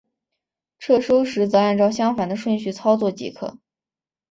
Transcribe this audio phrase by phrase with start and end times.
[0.79, 3.59] 撤收时则按照相反的顺序操作即可。